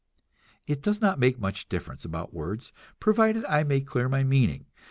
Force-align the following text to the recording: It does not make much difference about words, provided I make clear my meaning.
It 0.65 0.81
does 0.81 0.99
not 0.99 1.19
make 1.19 1.37
much 1.39 1.69
difference 1.69 2.03
about 2.05 2.33
words, 2.33 2.73
provided 2.99 3.45
I 3.45 3.61
make 3.61 3.85
clear 3.85 4.09
my 4.09 4.23
meaning. 4.23 4.65